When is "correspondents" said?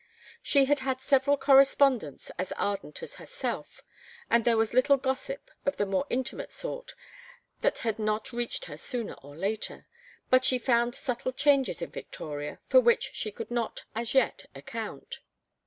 1.37-2.31